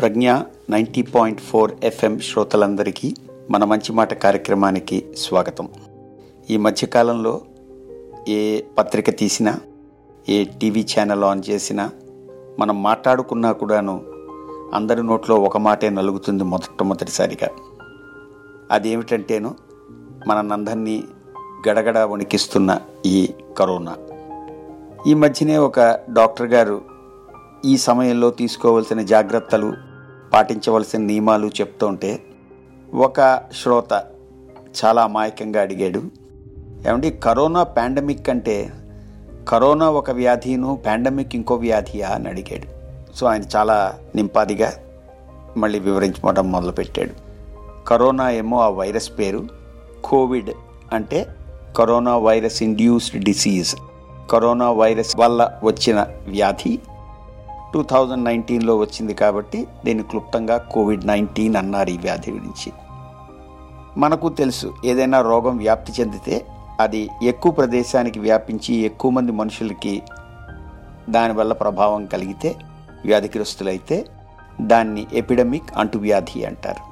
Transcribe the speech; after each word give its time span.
Pragna 0.00 0.32
ninety 0.70 1.02
point 1.02 1.40
four 1.40 1.72
FM 1.84 2.18
శ్రోతలందరికీ 2.18 3.14
మన 3.50 3.64
మంచి 3.64 3.92
మాట 3.92 4.14
కార్యక్రమానికి 4.14 5.04
స్వాగతం. 5.16 5.68
ఈ 6.50 6.56
మధ్యకాలంలో 6.56 7.40
ఏ 8.28 8.60
పత్రిక 8.78 9.10
తీసినా 9.10 9.60
ఏ 10.28 10.44
టీవీ 10.44 10.82
ఛానల్ 10.82 11.24
ఆన్ 11.24 11.42
చేసినా 11.50 11.90
మనం 12.58 12.82
మాట్లాడుకున్నా 12.82 13.52
కూడాను 13.52 14.04
అందరి 14.74 15.02
నోట్లో 15.02 15.36
ఒక 15.36 15.56
మాటే 15.56 15.90
నలుగుతుంది 15.90 16.44
మొట్టమొదటిసారిగా. 16.44 17.48
అదేమిటంటేను 18.70 19.54
మనందరినీ 20.26 21.04
గడగడ 21.68 21.98
వణికిస్తున్న 21.98 22.80
ఈ 23.06 23.28
కరోనా. 23.58 23.96
ఈ 25.06 25.14
మధ్యనే 25.14 25.56
ఒక 25.56 25.80
డాక్టర్ 26.10 26.46
గారు 26.46 26.95
ఈ 27.64 27.76
సమయంలో 27.76 28.30
తీసుకోవాల్సిన 28.30 29.02
జాగ్రత్తలు 29.02 29.74
పాటించవలసిన 30.32 31.00
నియమాలు 31.00 31.46
చెప్తుంటే 31.46 32.22
ఒక 32.94 33.40
శ్రోత 33.62 34.04
చాలా 34.84 35.02
అమాయకంగా 35.02 35.60
అడిగాడు. 35.60 36.02
ఏమండి 36.88 37.10
కరోనా 37.10 37.62
పాండమిక్ 37.62 38.30
అంటే 38.30 38.72
కరోనా 39.48 39.90
ఒక 39.90 40.10
వ్యాధిను 40.10 40.82
పాండమిక్ 40.86 41.34
ఇంకో 41.34 41.54
వ్యాధియా 41.54 42.08
అని 42.08 42.28
అడిగాడు. 42.28 42.66
సో 43.16 43.26
ఆయన 43.26 43.42
చాలా 43.56 43.94
నింపాదిగా 44.14 44.72
మళ్ళీ 45.56 45.78
వివరించుకోవడం 45.78 46.52
మొదలుపెట్టాడు. 46.52 47.10
కరోనా 47.84 48.30
ఏమో 48.30 48.60
ఆ 48.60 48.68
వైరస్ 48.68 49.10
పేరు. 49.18 49.46
కోవిడ్ 50.04 50.50
అంటే 50.92 51.26
corona 51.76 52.16
virus 52.16 52.62
induced 52.62 53.24
disease 53.24 53.76
corona 54.30 54.70
virus 54.70 55.16
వల్ల 55.16 55.60
వచ్చిన 55.64 56.06
వ్యాధి. 56.28 56.78
టూ 57.76 57.82
థౌజండ్ 57.82 58.24
నైన్టీన్లో 58.24 58.76
వచ్చింది 58.76 59.14
కాబట్టి 59.14 59.66
దీన్ని 59.84 60.04
క్లుప్తంగా 60.04 60.56
కోవిడ్ 60.56 61.06
నైన్టీన్ 61.06 61.56
అన్నారు 61.56 61.90
ఈ 61.90 61.98
వ్యాధి 61.98 62.30
గురించి. 62.30 62.72
మనకు 63.96 64.28
తెలుసు 64.28 64.74
ఏదైనా 64.84 65.20
రోగం 65.20 65.56
వ్యాప్తి 65.56 65.92
చెందితే 66.00 66.46
అది 66.80 67.08
ఎక్కువ 67.22 67.52
ప్రదేశానికి 67.52 68.18
వ్యాపించి 68.20 68.74
ఎక్కువ 68.74 69.10
మంది 69.10 69.32
మనుషులకి 69.32 70.02
దానివల్ల 71.10 71.52
ప్రభావం 71.52 72.06
కలిగితే 72.06 72.54
వ్యాధిగ్రస్తులైతే 73.04 74.04
దాన్ని 74.60 75.06
ఎపిడమిక్ 75.12 75.76
అంటువ్యాధి 75.76 76.44
అంటారు. 76.44 76.82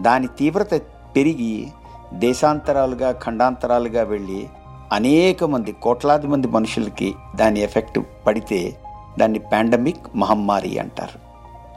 దాని 0.00 0.26
తీవ్రత 0.26 0.74
పెరిగి 1.16 1.72
దేశాంతరాలుగా 2.12 3.12
ఖండాంతరాలుగా 3.12 4.02
వెళ్ళి 4.02 4.48
అనేక 4.92 5.44
మంది 5.44 5.72
కోట్లాది 5.72 6.26
మంది 6.26 6.46
మనుషులకి 6.46 7.14
దాని 7.36 7.60
ఎఫెక్ట్ 7.60 7.98
పడితే 8.26 8.76
దాన్ని 9.18 9.38
పాండమిక్ 9.38 10.16
మహమ్మారి 10.16 10.78
అంటారు. 10.78 11.18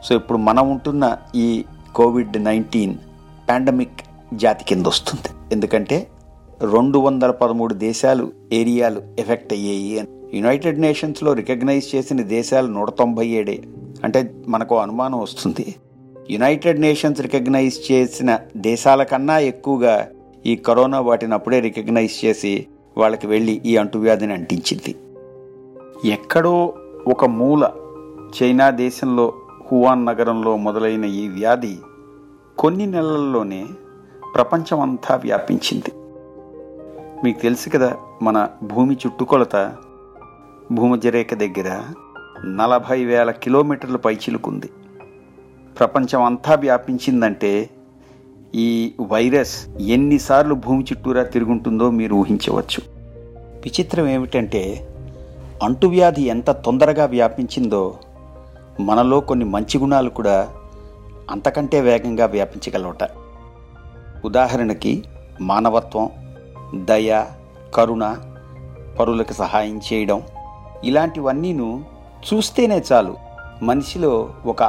సో 0.04 0.14
ఇప్పుడు 0.14 0.38
మనం 0.38 0.70
ఉంటున్న 0.70 1.16
ఈ 1.34 1.64
కోవిడ్ 1.94 2.44
నైన్టీన్ 2.44 2.94
పాండమిక్ 3.50 4.00
జాతి 4.34 4.64
కింద 4.64 4.86
వస్తుంది. 4.86 5.28
ఎందుకంటే 5.52 6.06
రెండు 6.72 6.98
వందల 6.98 7.30
పదమూడు 7.30 7.74
దేశాలు 7.74 8.32
ఏరియాలు 8.52 9.02
ఎఫెక్ట్ 9.18 9.52
అయ్యాయి 9.52 9.98
అని. 9.98 10.38
యునైటెడ్ 10.38 10.80
నేషన్స్లో 10.80 11.32
రికగ్నైజ్ 11.32 11.96
చేసిన 11.96 12.22
దేశాలు 12.22 12.66
నూట 12.66 12.90
తొంభై 12.90 13.26
ఏడే. 13.26 13.62
అంటే 14.04 14.34
మనకు 14.48 14.78
అనుమానం 14.78 15.20
వస్తుంది. 15.20 15.74
యునైటెడ్ 16.30 16.80
నేషన్స్ 16.80 17.20
రికగ్నైజ్ 17.20 17.92
చేసిన 17.92 18.38
దేశాల 18.56 19.02
కన్నా 19.02 19.38
ఎక్కువగా 19.38 20.08
ఈ 20.46 20.56
కరోనా 20.56 21.00
వాటిని 21.00 21.34
అప్పుడే 21.34 21.60
రికగ్నైజ్ 21.60 22.24
చేసి 22.24 22.66
వాళ్ళకి 22.98 23.26
వెళ్ళి 23.26 23.62
ఈ 23.66 23.76
అంటువ్యాధిని 23.76 24.32
అంటించింది. 24.32 24.94
ఎక్కడో 26.12 26.74
ఒక 27.08 27.24
మూల 27.24 27.70
చైనా 28.42 28.70
దేశంలో 28.70 29.32
హువాన్ 29.72 30.06
నగరంలో 30.06 30.56
మొదలైన 30.56 31.04
ఈ 31.04 31.28
వ్యాధి 31.28 31.76
కొన్ని 32.58 32.86
నెలల్లోనే 32.86 33.66
ప్రపంచమంతా 34.34 35.16
వ్యాపించింది. 35.16 35.92
మీకు 37.24 37.40
తెలుసు 37.40 37.70
కదా 37.70 37.96
మన 38.22 38.48
భూమి 38.62 38.94
చుట్టుకొలత 38.94 39.76
భూమధ్యరేఖ 40.72 41.34
దగ్గర 41.34 41.82
నలభై 42.44 43.04
వేల 43.04 43.30
కిలోమీటర్ల 43.30 43.96
పైచిలుకుంది 43.96 44.70
ప్రపంచం 45.78 46.22
అంతా 46.22 46.54
వ్యాపించిందంటే 46.54 47.70
ఈ 48.54 48.94
వైరస్ 49.00 49.68
ఎన్నిసార్లు 49.80 50.54
భూమి 50.54 50.84
చుట్టూరా 50.84 51.22
తిరుగుంటుందో 51.22 51.90
మీరు 51.90 52.14
ఊహించవచ్చు. 52.14 52.82
విచిత్రం 53.64 54.06
ఏమిటంటే 54.06 54.88
అంటువ్యాధి 55.62 56.22
ఎంత 56.22 56.50
తొందరగా 56.50 57.04
వ్యాపించిందో 57.04 57.94
మనలో 58.80 59.20
కొన్ని 59.20 59.44
మంచి 59.44 59.78
గుణాలు 59.78 60.10
కూడా 60.10 60.48
అంతకంటే 61.30 61.80
వేగంగా 61.80 62.26
వ్యాపించగలవట. 62.26 63.08
ఉదాహరణకి 64.24 65.04
మానవత్వం 65.40 66.10
దయ 66.74 67.24
కరుణ 67.74 68.16
పరులకు 69.00 69.32
సహాయం 69.32 69.80
చేయడం 69.92 70.22
ఇలాంటివన్నీను 70.84 71.84
చూస్తేనే 72.26 72.82
చాలు 72.92 73.16
మనిషిలో 73.62 74.30
ఒక 74.46 74.62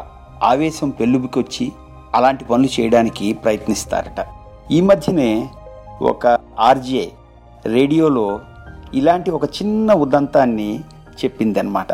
ఆవేశం 0.44 0.90
పెళ్ళుబికొచ్చి 0.90 1.72
అలాంటి 2.16 2.46
పనులు 2.46 2.82
చేయడానికి 2.82 3.34
ప్రయత్నిస్తారట. 3.34 4.28
ఈ 4.72 4.82
మధ్యనే 4.82 5.50
ఒక 6.02 6.40
ఆర్జే 6.60 7.12
రేడియోలో 7.66 8.40
ఇలాంటి 8.94 9.32
ఒక 9.32 9.46
చిన్న 9.46 9.94
ఉదంతాన్ని 9.94 10.80
చెప్పిందనమాట 11.24 11.92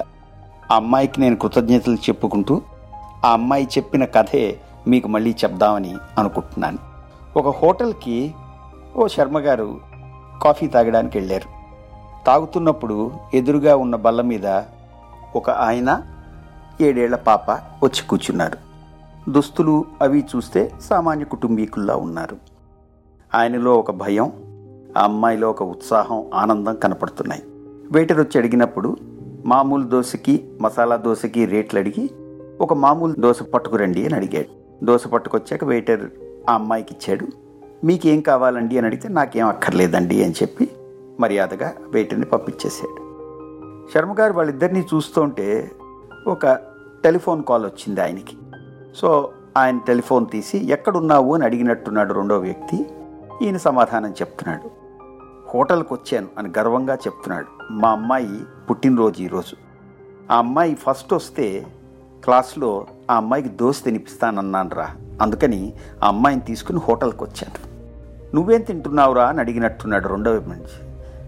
ఆ 0.71 0.75
అమ్మాయికి 0.75 1.21
నేను 1.21 1.35
కృతజ్ఞతలు 1.35 1.95
చెప్పుకుంటూ 1.95 2.61
ఆ 3.25 3.29
అమ్మాయి 3.33 3.65
చెప్పిన 3.65 4.05
కథే 4.05 4.59
మీకు 4.87 5.07
మళ్ళీ 5.07 5.35
చెప్దామని 5.43 5.95
అనుకుంటున్నాను. 6.17 6.77
ఒక 7.37 7.47
హోటల్కి 7.47 8.33
ఓ 8.95 9.07
శర్మ 9.07 9.39
గారు 9.39 9.79
కాఫీ 10.43 10.67
తాగడానికి 10.67 11.17
వెళ్ళారు. 11.17 11.49
తాగుతున్నప్పుడు 12.25 13.11
ఎదురుగా 13.33 13.75
ఉన్న 13.75 13.95
బల్ల 13.95 14.21
మీద 14.21 14.61
ఒక 15.35 15.49
ఆయన 15.49 16.01
ఏడేళ్ళ 16.81 17.15
పాప 17.15 17.51
వచ్చి 17.51 18.01
కూర్చున్నారు. 18.09 18.57
దుస్తులు 19.31 19.85
అవి 20.01 20.25
చూస్తే 20.35 20.71
సామాన్య 20.81 21.25
కుటుంబీకుల్లా 21.25 21.95
ఉన్నారు. 21.95 22.37
ఆయనలో 23.35 23.73
ఒక 23.73 23.91
భయం 23.91 24.31
ఆ 24.97 25.03
అమ్మాయిలో 25.03 25.49
ఒక 25.49 25.63
ఉత్సాహం 25.63 26.25
ఆనందం 26.33 26.75
కనపడుతున్నాయి. 26.75 27.43
వెయిటర్ 27.91 28.19
వచ్చి 28.19 28.37
అడిగినప్పుడు 28.37 28.97
మామూలు 29.45 29.83
దోశకి 29.83 30.49
మసాలా 30.61 30.95
దోశకి 30.95 31.45
రేట్లు 31.45 31.79
అడిగి 31.79 32.09
ఒక 32.61 32.73
మామూలు 32.73 33.15
దోశ 33.19 33.43
పట్టుకురండి 33.43 34.05
అని 34.05 34.15
అడిగాడు. 34.15 34.85
దోశ 34.85 35.07
పట్టుకొచ్చాక 35.07 35.63
వెయిటర్ 35.63 36.09
ఆ 36.49 36.53
అమ్మాయికి 36.53 36.93
ఇచ్చాడు. 36.93 37.27
మీకేం 37.85 38.21
కావాలండి? 38.21 38.77
అని 38.77 38.87
అడిగితే 38.87 39.09
నాకేం 39.09 39.47
అక్కర్లేదండి 39.47 40.23
అని 40.23 40.33
చెప్పి 40.33 40.69
మర్యాదగా 41.19 41.73
వెయిటర్ని 41.89 42.25
పంపించేశాడు. 42.25 43.03
శర్మ 43.93 44.13
గారు 44.19 44.33
వాళ్ళిద్దరినీ 44.33 44.85
చూస్తుంటే 44.95 45.71
ఒక 46.27 46.45
టెలిఫోన్ 47.03 47.43
కాల్ 47.43 47.65
వచ్చింది 47.65 48.01
ఆయనకి. 48.01 48.37
సో 48.95 49.29
ఆయన 49.57 49.79
టెలిఫోన్ 49.87 50.25
తీసి 50.31 50.71
ఎక్కడున్నావు? 50.71 51.35
అని 51.35 51.45
అడిగినట్టున్నాడు 51.45 52.13
రెండో 52.13 52.37
వ్యక్తి. 52.37 52.85
ఈయన 53.41 53.57
సమాధానం 53.57 54.09
చెప్తున్నాడు. 54.09 54.82
హోటల్కి 55.53 55.93
వచ్చాను 55.93 56.27
అని 56.37 56.53
గర్వంగా 56.57 56.95
చెప్తున్నాడు 56.95 57.73
మా 57.73 57.89
అమ్మాయి 57.89 58.39
పుట్టినరోజు 58.69 59.21
ఈరోజు 59.21 59.55
ఆ 60.31 60.37
అమ్మాయి 60.37 60.75
ఫస్ట్ 60.75 61.13
వస్తే 61.13 61.65
క్లాస్లో 62.23 62.87
ఆ 63.11 63.15
అమ్మాయికి 63.15 63.49
దోశ 63.49 63.83
తినిపిస్తానన్నాను 63.83 64.69
రా 64.69 64.89
అందుకని 65.21 65.73
ఆ 66.03 66.07
అమ్మాయిని 66.07 66.41
తీసుకుని 66.41 66.79
హోటల్కి 66.79 67.23
వచ్చాను 67.23 67.73
నువ్వేం 68.35 68.61
తింటున్నావురా? 68.61 69.27
అని 69.27 69.39
అడిగినట్టున్నాడు 69.39 70.07
రెండవ 70.07 70.41
మనిషి. 70.47 70.79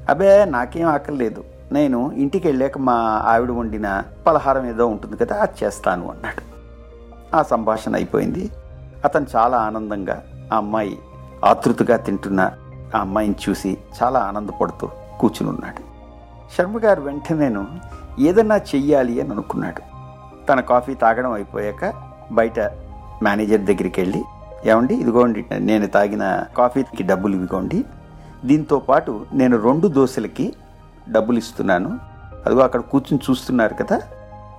అబే 0.10 0.46
నాకేం 0.46 0.88
ఆకలేదు 0.88 1.44
నేను 1.72 2.12
ఇంటికి 2.12 2.48
వెళ్ళాక 2.48 2.78
మా 2.78 2.96
ఆవిడ 3.26 3.52
వండిన 3.52 4.04
పలహారం 4.28 4.66
ఏదో 4.66 4.88
ఉంటుంది 4.88 5.18
కదా 5.18 5.36
అది 5.36 5.66
చేస్తాను 5.66 6.10
అన్నాడు. 6.10 6.42
ఆ 7.36 7.44
సంభాషణ 7.44 7.96
అయిపోయింది. 7.96 8.52
అతను 9.06 9.26
చాలా 9.36 9.58
ఆనందంగా 9.58 10.24
ఆ 10.54 10.58
అమ్మాయి 10.58 10.98
ఆతృతగా 11.46 11.98
తింటున్న 11.98 12.52
ఆ 12.96 13.00
అమ్మాయిని 13.00 13.36
చూసి 13.46 13.78
చాలా 13.98 14.20
ఆనందపడుతూ 14.20 14.88
కూర్చుని 15.20 15.50
ఉన్నాడు 15.50 15.82
శర్మ 16.56 16.78
గారు 16.84 17.02
వెంటనేను 17.02 17.64
ఏదన్నా 18.20 18.58
చెయ్యాలి 18.58 19.22
అని 19.22 19.32
అనుకున్నాడు. 19.32 19.82
తన 20.50 20.60
కాఫీ 20.60 20.94
తాగడం 20.94 21.32
అయిపోయాక 21.32 21.94
బయట 22.32 22.60
మేనేజర్ 23.24 23.62
దగ్గరికి 23.62 24.02
వెళ్ళి 24.02 24.22
ఏమండి 24.66 24.96
ఇదిగోండి 24.96 25.46
నేను 25.60 25.88
తాగిన 25.88 26.44
కాఫీకి 26.58 27.04
డబ్బులు 27.04 27.36
ఇదిగోండి 27.36 27.80
దీంతో 28.46 28.80
పాటు 28.80 29.26
నేను 29.34 29.56
రెండు 29.58 29.88
దోశలకి 29.88 30.54
డబ్బులు 31.10 31.38
ఇస్తున్నాను. 31.38 31.92
అదిగో 32.46 32.62
అక్కడ 32.62 32.82
కూర్చుని 32.82 33.20
చూస్తున్నారు 33.28 33.74
కదా 33.74 34.02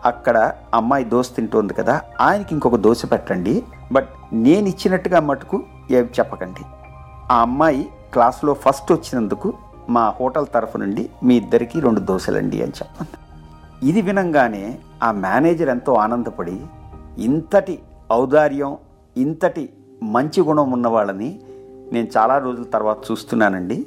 అక్కడ 0.05 0.53
అమ్మాయి 0.75 1.05
దోశ 1.05 1.29
తింటోంది 1.37 1.75
కదా 1.75 1.95
ఆయనకి 2.21 2.55
ఇంకొక 2.55 2.77
దోశ 2.77 3.03
పెట్టండి. 3.13 3.65
బట్ 3.93 4.09
నేను 4.33 4.67
ఇచ్చినట్టుగా 4.69 5.21
మటుకు 5.21 5.63
ఏం 5.91 6.05
చెప్పకండి. 6.19 6.65
ఆ 7.31 7.37
అమ్మాయి 7.41 7.83
క్లాస్లో 8.13 8.55
ఫస్ట్ 8.55 8.93
వచ్చినందుకు 8.93 9.53
మా 9.89 10.09
హోటల్ 10.21 10.47
తరఫు 10.55 10.79
నుండి 10.79 11.11
మీ 11.25 11.37
ఇద్దరికి 11.37 11.81
రెండు 11.81 12.01
దోశలండి 12.01 12.63
అని 12.63 12.73
చెప్పండి 12.73 13.19
ఇది 13.89 14.01
వినంగానే 14.01 14.79
ఆ 15.03 15.13
మేనేజర్ 15.13 15.69
ఎంతో 15.69 15.95
ఆనందపడి 15.95 16.61
ఇంతటి 17.19 17.79
ఔదార్యం 18.13 18.77
ఇంతటి 19.17 19.69
మంచి 20.03 20.41
గుణం 20.41 20.71
ఉన్న 20.71 20.89
వాళ్ళని 20.89 21.41
నేను 21.93 22.09
చాలా 22.17 22.39
రోజుల 22.39 22.63
తర్వాత 22.63 22.97
చూస్తున్నానండి. 23.11 23.87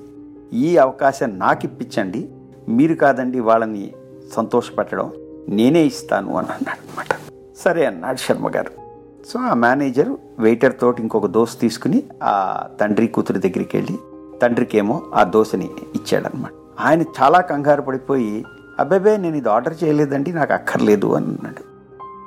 ఈ 0.54 0.78
అవకాశం 0.78 1.40
నాకు 1.40 1.66
ఇప్పించండి. 1.66 2.30
మీరు 2.70 2.94
కాదండి 2.94 3.40
వాళ్ళని 3.40 3.94
సంతోషపెట్టడం. 4.34 5.12
నేనే 5.50 5.82
ఇస్తాను 5.82 6.38
అని 6.38 6.48
అన్నాడు 6.48 6.80
అనమాట 6.80 7.16
సరే 7.58 7.86
అన్నాడు 7.86 8.18
శర్మ 8.18 8.50
గారు. 8.50 8.89
సో 9.26 9.40
ఆ 9.40 9.54
మేనేజర్ 9.54 10.10
వెయిటర్ 10.40 10.80
తోటి 10.80 11.02
ఇంకొక 11.02 11.26
దోశ 11.26 11.50
తీసుకుని 11.62 12.04
ఆ 12.24 12.64
తండ్రి 12.82 13.08
కూతురు 13.08 13.38
దగ్గరికి 13.38 13.78
వెళ్ళి 13.78 14.00
తండ్రికేమో 14.40 15.02
ఆ 15.14 15.24
దోశని 15.24 15.70
ఇచ్చాడనమాట 15.96 16.52
ఆయన 16.80 17.02
చాలా 17.02 17.42
కంగారు 17.42 17.82
పడిపోయి 17.82 18.46
అబ్బాబే 18.80 19.18
నేను 19.18 19.36
ఇది 19.36 19.50
ఆర్డర్ 19.50 19.84
చేయలేదండి 19.84 20.34
నాకు 20.34 20.54
అక్కర్లేదు 20.54 21.14
అని 21.14 21.26
అన్నాడు. 21.26 21.64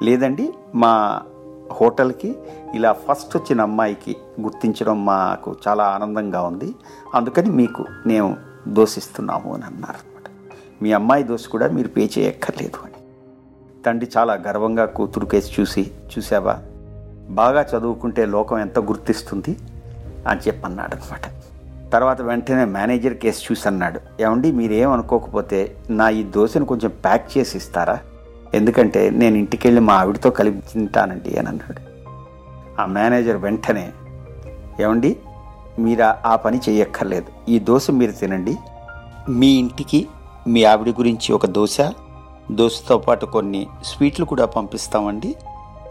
లేదండి 0.05 0.55
మా 0.75 1.23
హోటల్కి 1.73 2.37
ఇలా 2.75 2.93
ఫస్ట్ 2.93 3.37
వచ్చిన 3.37 3.61
అమ్మాయికి 3.61 4.17
గుర్తించడం 4.41 5.05
మాకు 5.05 5.57
చాలా 5.69 5.85
ఆనందంగా 5.85 6.43
ఉంది. 6.43 6.75
అందుకని 7.15 7.51
మీకు 7.51 7.85
మేము 8.07 8.37
దోషిస్తున్నాము 8.69 9.55
అని 9.55 9.65
అన్నారు 9.65 9.99
అనమాట 9.99 10.31
మీ 10.83 10.93
అమ్మాయి 10.93 11.25
దోశ 11.25 11.49
కూడా 11.49 11.69
మీరు 11.69 11.89
పే 11.89 12.11
చేయక్కర్లేదు 12.19 12.77
అని. 12.85 13.01
తండ్రి 13.83 14.11
చాలా 14.17 14.35
గర్వంగా 14.35 14.85
కూతురు 14.85 15.27
కేసు 15.27 15.61
చూసి 15.61 15.91
చూసావా? 16.19 16.59
బాగా 17.31 17.63
చదువుకుంటే 17.63 18.27
లోకం 18.27 18.59
ఎంత 18.59 18.79
గుర్తిస్తుంది 18.79 19.57
అని 20.29 20.41
చెప్పి 20.41 20.67
అన్నాడు 20.67 20.95
అనమాట 20.95 21.21
తర్వాత 21.93 22.23
వెంటనే 22.23 22.65
మేనేజర్ 22.65 23.15
కేసు 23.15 23.43
చూసి 23.51 23.69
అన్నాడు 23.69 24.01
ఏమండి 24.23 24.53
మీరేమనుకోకపోతే 24.53 25.77
నా 25.91 26.09
ఈ 26.09 26.23
దోశను 26.23 26.65
కొంచెం 26.65 26.91
ప్యాక్ 26.91 27.39
చేసి 27.39 27.57
ఇస్తారా? 27.57 27.99
ఎందుకంటే 28.55 29.11
నేను 29.11 29.37
ఇంటికి 29.37 29.67
వెళ్ళి 29.67 29.81
మా 29.81 29.95
ఆవిడతో 29.95 30.31
కలిపి 30.31 30.61
తింటానండి 30.73 31.39
అని 31.39 31.49
అన్నాడు. 31.49 31.81
ఆ 32.81 32.87
మేనేజర్ 32.87 33.37
వెంటనే 33.37 33.91
ఏమండి 34.81 35.17
మీరు 35.79 36.29
ఆ 36.29 36.37
పని 36.37 36.61
చేయక్కర్లేదు 36.69 37.51
ఈ 37.51 37.59
దోశ 37.59 37.91
మీరు 37.91 38.13
తినండి. 38.13 38.57
మీ 39.29 39.47
ఇంటికి 39.47 40.09
మీ 40.49 40.65
ఆవిడ 40.65 40.89
గురించి 40.89 41.33
ఒక 41.33 41.47
దోశ 41.47 41.77
దోశతో 42.53 42.99
పాటు 42.99 43.27
కొన్ని 43.27 43.67
స్వీట్లు 43.85 44.25
కూడా 44.25 44.47
పంపిస్తామండి. 44.47 45.35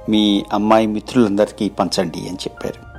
మీ 0.09 0.45
అమ్మాయి 0.53 0.88
మిత్రులందరికీ 0.88 1.69
పంచండి 1.69 2.19
అని 2.19 2.38
చెప్పారు. 2.38 2.92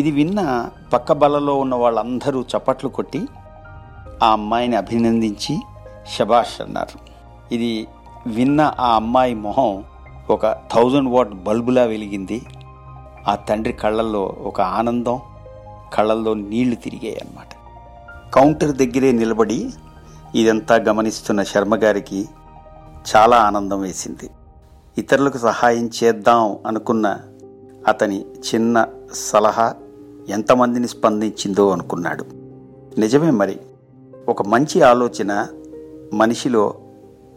ఇది 0.00 0.10
విన్న 0.10 0.70
పక్క 0.92 1.12
బలలో 1.12 1.56
ఉన్న 1.56 1.74
వాళ్ళందరూ 1.74 2.40
చప్పట్లు 2.40 2.88
కొట్టి 2.88 3.26
ఆ 4.22 4.32
అమ్మాయిని 4.32 4.76
అభినందించి 4.76 5.60
శభాష్ 6.16 6.62
అన్నారు. 6.62 6.98
ఇది 7.54 7.86
విన్న 8.26 8.74
ఆ 8.80 8.94
అమ్మాయి 8.94 9.34
మొహం 9.34 9.84
ఒక 10.30 10.46
థౌజండ్ 10.46 11.08
వాట్ 11.08 11.28
బల్బులా 11.28 11.82
వెలిగింది. 11.82 12.42
ఆ 13.28 13.34
తండ్రి 13.34 13.72
కళ్ళల్లో 13.72 14.36
ఒక 14.44 14.60
ఆనందం 14.60 15.20
కళ్ళల్లో 15.94 16.34
నీళ్ళు 16.34 16.74
తిరిగాయి 16.74 17.18
అన్నమాట. 17.18 17.46
కౌంటర్ 18.34 18.76
దగ్గరే 18.76 19.12
నిలబడి 19.12 19.70
ఇదంతా 20.34 20.74
గమనిస్తున్న 20.74 21.42
శర్మగారికి 21.42 22.28
చాలా 23.16 23.36
ఆనందం 23.36 23.80
వేసింది. 23.80 24.30
ఇతరులకు 24.98 25.38
సహాయం 25.38 25.90
చేద్దాం 26.04 26.58
అనుకున్న 26.66 27.18
అతని 27.88 28.20
చిన్న 28.20 28.86
సలహా 29.12 29.74
ఎంతమందిని 30.28 30.88
స్పందించిందో 30.88 31.70
అనుకున్నాడు. 31.70 32.24
నిజమే 33.00 33.30
మరి. 33.30 33.60
ఒక 34.28 34.42
మంచి 34.42 34.82
ఆలోచన 34.82 35.46
మనిషిలో 36.14 36.74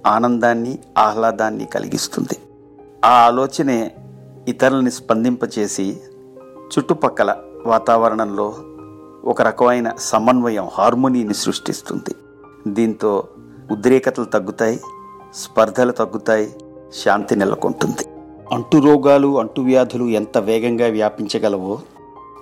ఆనందాన్ని 0.07 0.79
ఆహ్లాదాన్ని 0.97 1.65
కలిగిస్తుంది. 1.65 2.37
ఆ 3.05 3.09
ఆలోచనే 3.09 3.95
ఇతరులని 4.47 4.91
స్పందింపచేసి 4.91 5.97
చుట్టుపక్కల 6.65 7.35
వాతావరణంలో 7.65 8.53
ఒక 9.25 9.41
రకమైన 9.41 9.91
సమన్వయం 9.97 10.69
హార్మోనీని 10.73 11.33
సృష్టిస్తుంది. 11.33 12.15
దీంతో 12.67 13.27
ఉద్రేకతలు 13.71 14.25
తగ్గుతాయి 14.25 14.81
స్పర్ధలు 15.35 15.91
తగ్గుతాయి 15.91 16.55
శాంతి 16.93 17.35
నెలకొంటుంది. 17.35 18.05
అంటు 18.51 18.77
రోగాలు 18.77 19.39
అంటువ్యాధులు 19.39 20.09
ఎంత 20.09 20.37
వేగంగా 20.37 20.87
వ్యాపించగలవో 20.87 21.79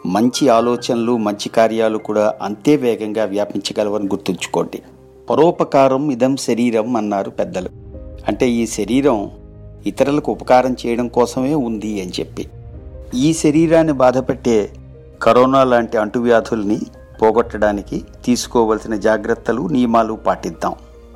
మంచి 0.06 0.50
ఆలోచనలు 0.50 1.18
మంచి 1.18 1.50
కార్యాలు 1.50 1.98
కూడా 1.98 2.34
అంతే 2.42 2.75
వేగంగా 2.75 3.24
వ్యాపించగలవని 3.24 4.06
గుర్తుంచుకోండి. 4.06 4.81
పరోపకారం 5.30 6.12
ఇదం 6.12 6.36
శరీరం 6.36 6.95
అన్నారు 6.95 7.30
పెద్దలు. 7.30 7.69
అంటే 8.28 8.50
ఈ 8.50 8.68
శరీరం 8.68 9.31
ఇతరులకు 9.86 10.31
ఉపకారం 10.31 10.75
చేయడం 10.86 11.07
కోసమే 11.07 11.54
ఉంది 11.54 12.01
అని 12.01 12.12
చెప్పి. 12.19 12.50
ఈ 13.16 13.34
శరీరాన్ని 13.34 13.94
బాధపెట్టే 13.94 14.69
కరోనా 15.22 15.63
లాంటి 15.63 15.98
అంటువ్యాధుల్ని 15.98 16.80
పోగొట్టడానికి 17.22 18.04
తీసుకోవలసిన 18.25 18.96
జాగ్రత్తలు 18.96 19.68
నియమాలు 19.68 20.13
పాటిద్దాం. 20.13 20.74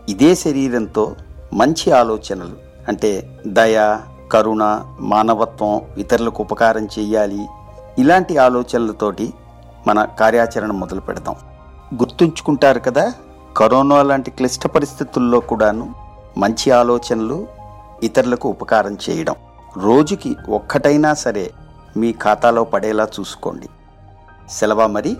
ఇదే 0.09 0.35
శరీరంతో 0.35 1.15
మంచి 1.53 1.91
ఆలోచనలు 1.91 2.66
అంటే 2.87 3.39
దయ 3.47 3.97
కరుణ 4.31 4.83
మానవత్వం 4.99 5.81
ఇతరులకు 5.97 6.43
ఉపకారం 6.43 6.87
చేయాలి 6.99 7.47
ఇలాంటి 7.99 8.37
ఆలోచనలతోటి 8.37 9.33
మన 9.87 10.05
కార్యాచరణ 10.05 10.71
మొదలు 10.71 10.99
పెడదాం 10.99 11.35
గుర్తుంచుకుంటారు 11.95 12.79
కదా 12.79 13.13
కరోనా 13.57 14.03
లాంటి 14.03 14.31
క్లిష్ట 14.31 14.67
పరిస్థితుల్లో 14.67 15.39
కూడాను 15.39 15.95
మంచి 16.37 16.71
ఆలోచనలు 16.71 17.47
ఇతరులకు 18.03 18.49
ఉపకారం 18.49 18.97
చేయడం. 19.09 19.35
రోజుకి 19.77 20.35
ఒక్కటైనా 20.49 21.13
సరే 21.13 21.51
మీ 21.97 22.11
ఖాతాలో 22.11 22.63
పడేలా 22.63 23.07
చూసుకోండి. 23.19 23.69
సెలవా 24.49 24.87
మరి? 24.87 25.17